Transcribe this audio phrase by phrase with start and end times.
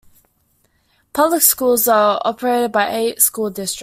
[1.13, 3.79] Public schools are operated by eight school districts.